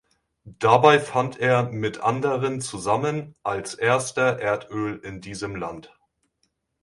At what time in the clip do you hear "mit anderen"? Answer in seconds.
1.69-2.59